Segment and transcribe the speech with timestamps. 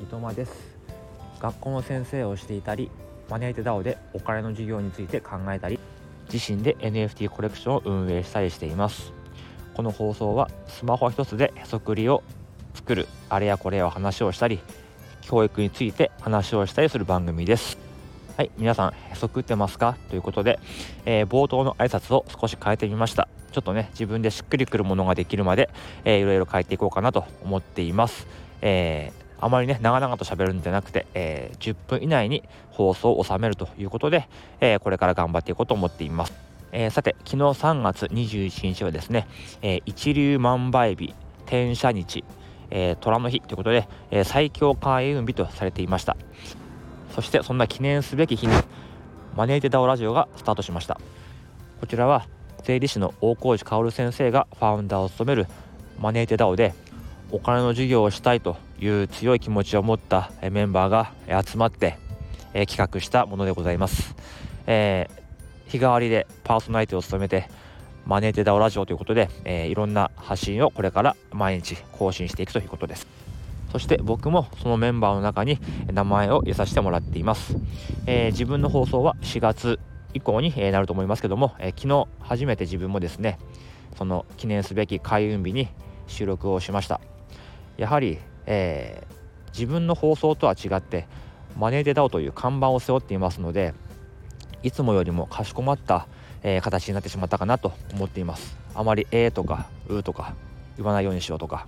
[0.00, 0.52] 伊藤間です。
[1.40, 2.90] 学校の先生をしていたり
[3.28, 5.78] マネーテダオでお金の授業について考えたり
[6.32, 9.12] 自身で NFT コレクションを運営したりしています。
[9.74, 12.22] この放送はスマホ一つでへそくりを
[12.74, 14.58] 作るあれやこれや話をしたり
[15.20, 17.78] 教育について話をしたりする番組です。
[18.36, 19.96] はい皆さんへそくってますか？
[20.08, 20.58] ということで、
[21.04, 23.28] えー、冒頭の挨拶を少し変えてみました。
[23.52, 25.68] ちょっとね自分でしっくりくるものができるまで、
[26.04, 28.28] えー、いろいろ変えていこうかなと思っています、
[28.62, 34.28] えー、あまりね長々と喋るんじゃなくて、えー、10分以内に放送を収めるということで、
[34.60, 36.32] えー、これから頑張っていこうと思っています、
[36.72, 39.26] えー、さて昨日3月21日はですね、
[39.62, 41.14] えー、一粒万倍日
[41.46, 42.24] 天赦日
[42.70, 46.16] えー、虎の日ということで、えー、最強開運日とされていました。
[47.14, 48.54] そしてそんな記念すべき日に
[49.36, 51.00] マネーテダオラジオがスタートしました。
[51.80, 52.26] こちらは
[52.62, 55.46] 税理士の大河内薫先生がファウンダーを務める
[55.98, 56.74] マネーテダオで
[57.32, 61.12] お金の授業をしたいという強い気持ちを持ったメンバーが
[61.44, 61.96] 集まって
[62.52, 64.16] 企画したものでございます、
[64.66, 67.48] えー、日替わりでパーソナリティを務めて
[68.06, 73.06] マネーテダオラジオということで、えー、いろんな発信をこれから毎日更新していくということです。
[73.70, 75.58] そして僕もそのメンバーの中に
[75.92, 77.56] 名前を入れさせてもらっています、
[78.06, 79.78] えー、自分の放送は4月
[80.12, 83.38] 以降になると思いますけども、えー、昨日初めて自分もですね
[83.96, 85.68] その記念すべき開運日に
[86.08, 87.00] 収録をしました。
[87.80, 91.08] やはり、えー、自分の放送とは違って
[91.56, 93.72] マネーデダオという看板を背負っていますので
[94.62, 96.06] いつもよりもかしこまった、
[96.42, 98.54] えー、形になってしまったかなと思っています。
[98.74, 100.34] あまり「え」とか「う」とか
[100.76, 101.66] 言わないようにしようとか、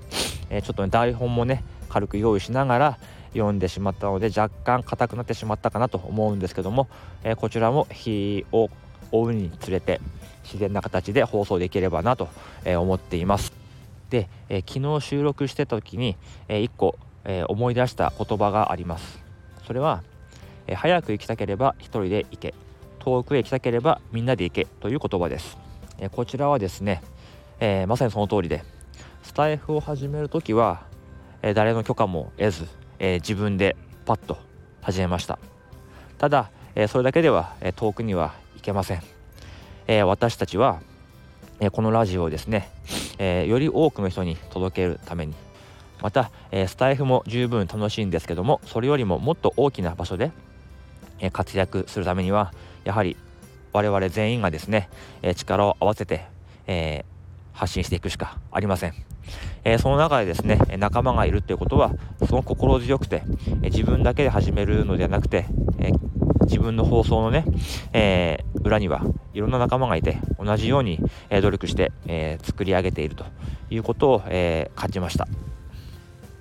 [0.50, 2.98] えー、ちょっとね台本もね軽く用意しながら
[3.32, 6.88] 読んでしまったので若干硬くなってしまったかなと思うんですけども、
[7.24, 8.68] えー、こちらも日を
[9.12, 9.98] 追うにつれて
[10.44, 12.28] 自然な形で放送できればなと
[12.66, 13.61] 思っています。
[14.12, 19.24] で、えー、昨日収録してた時に、えー、1個、えー、思い出した言葉があります。
[19.66, 20.02] それは、
[20.66, 22.54] え早く行きたければ1人で行け。
[22.98, 24.66] 遠くへ行きたければみんなで行け。
[24.80, 25.56] という言葉です、
[25.98, 27.02] えこちらはですね、
[27.58, 28.62] えまさにその通りで。
[29.22, 30.82] スタイフを始める時は、
[31.40, 32.66] え誰の許可も得ず
[32.98, 34.36] え、自分でパッと
[34.82, 35.38] 始めました。
[36.18, 39.02] ただ、え、それだけでは、え遠くには行けません、
[39.86, 40.80] え私たちは、
[41.60, 42.70] えこのラジオをですね、
[43.22, 45.34] えより多くの人に届けるために
[46.02, 50.32] また、えスタイフも十分楽しいんですけどもそれよりももっと大きな場所で、
[51.20, 52.52] え活躍するためには
[52.84, 53.16] やはり
[53.72, 54.88] 我々全員がですね、
[55.22, 56.26] え力を合わせて、
[56.66, 57.04] え
[57.52, 58.94] 発信していくしかありません。
[59.62, 61.92] え、その中でですね仲間がいるっていうことは
[62.26, 63.22] すごく心強くて、
[63.62, 65.46] え自分だけで始めるのではなくて、
[65.78, 65.92] え
[66.46, 67.44] 自分の放送のね、
[67.92, 71.00] えー、裏にはいろんな仲間がいて同じように、
[71.30, 73.24] え努力して、え作り上げていると
[73.70, 75.26] いうことを、え感じました、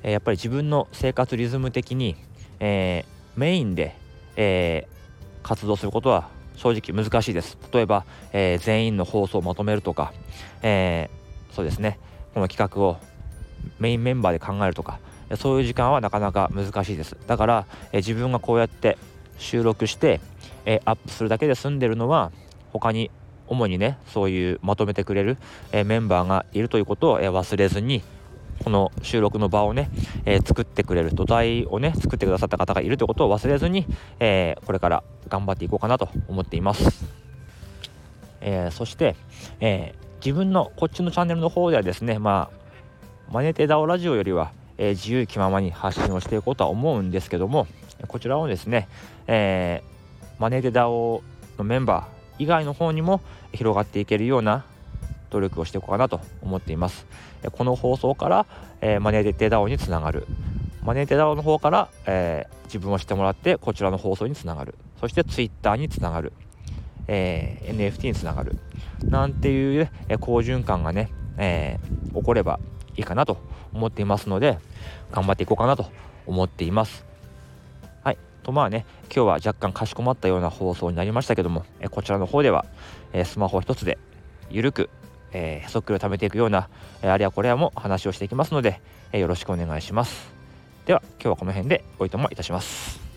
[0.03, 2.15] えやっぱり自分の生活リズム的に、
[2.59, 3.05] え
[3.35, 3.95] メインで、
[4.35, 4.87] え
[5.43, 7.57] 活動することは正直難しいです。
[7.73, 10.13] 例えば、え全員の放送をまとめるとか、
[10.61, 11.09] え
[11.51, 11.97] そうですね。
[12.33, 12.97] この企画を
[13.79, 14.99] メインメンバーで考えるとか
[15.35, 17.15] そういう時間はなかなか難しいです。
[17.27, 18.97] だから、え自分がこうやって
[19.37, 20.19] 収録して、
[20.65, 22.31] えアップするだけで済んでるのは
[22.71, 23.11] 他に
[23.47, 25.37] 主にねそういうまとめてくれる、
[25.71, 28.01] えメンバーがいるということを、え忘れずに
[28.63, 29.89] この収録の場をね、
[30.25, 33.87] えー、作ってくれる土台をね作ってくださった方がいるということを忘れずに、
[34.19, 37.03] えー、これから頑張っていこうかなと思っています、
[38.39, 39.15] えー、そして、
[39.59, 47.65] え自分のこっちのチャンネルの方ではですねまあマネテダオラジオよりは、え自由気ままに発信をしていこうとは思うんですけども
[48.07, 48.87] こちらをですね、
[49.25, 49.81] え
[50.41, 51.21] マネテダオ
[51.59, 53.21] のメンバー以外の方にも
[53.53, 54.65] 広がっていけるような
[55.29, 57.05] 努力をしていこうかなと思っています。
[57.51, 58.47] この放送から、
[58.81, 60.25] えマネーテダオにつながる。
[60.81, 64.73] マネーテダオの方から、えー、自分を知ってもらってこちらの放送につながる。
[64.99, 66.33] そして Twitter につながる、
[67.07, 68.57] えー、NFT につながる。
[69.05, 72.59] なんていう、え好循環がね、えー、起これば
[72.97, 73.37] いいかなと
[73.75, 74.57] 思っていますので
[75.11, 75.85] 頑張っていこうかなと
[76.25, 77.10] 思っています。
[78.43, 82.65] とまあね今日は若干かしこまったような放送になりましたけども、えこちらの方では、
[83.13, 83.97] えスマホ一つで
[84.49, 84.89] ゆるく
[85.33, 86.69] えー、へそくりを貯めていくような、
[87.01, 90.33] え、あれやこれやも話をしていきますので、え、よろしくお願いします。
[90.85, 93.10] では今日はこの辺でおいともいたします。